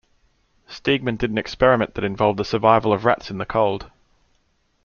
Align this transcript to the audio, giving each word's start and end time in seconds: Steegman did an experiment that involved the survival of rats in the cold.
Steegman 0.67 1.15
did 1.17 1.29
an 1.29 1.37
experiment 1.37 1.93
that 1.93 2.03
involved 2.03 2.39
the 2.39 2.43
survival 2.43 2.91
of 2.91 3.05
rats 3.05 3.29
in 3.29 3.37
the 3.37 3.45
cold. 3.45 3.91